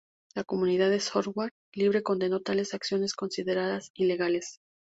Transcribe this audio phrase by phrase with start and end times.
[0.33, 4.59] La comunidad de software libre condenó tales acciones consideradas ilegales.